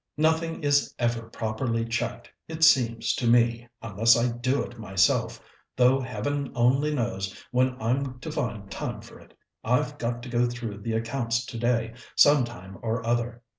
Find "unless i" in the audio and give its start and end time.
3.83-4.29